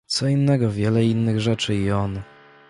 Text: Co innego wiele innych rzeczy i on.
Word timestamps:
Co 0.07 0.27
innego 0.27 0.71
wiele 0.71 1.05
innych 1.05 1.39
rzeczy 1.41 1.75
i 1.75 1.91
on. 1.91 2.21